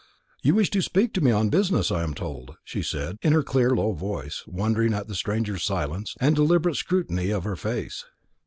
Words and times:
"You 0.41 0.55
wish 0.55 0.71
to 0.71 0.81
speak 0.81 1.13
to 1.13 1.21
me 1.21 1.29
on 1.29 1.49
business, 1.51 1.91
I 1.91 2.01
am 2.01 2.15
told," 2.15 2.55
she 2.63 2.81
said, 2.81 3.17
in 3.21 3.33
her 3.33 3.43
clear 3.43 3.69
low 3.69 3.91
voice, 3.93 4.43
wondering 4.47 4.95
at 4.95 5.07
the 5.07 5.13
stranger's 5.13 5.61
silence 5.63 6.15
and 6.19 6.35
deliberate 6.35 6.77
scrutiny 6.77 7.29
of 7.29 7.43
her 7.43 7.55
face. 7.55 8.03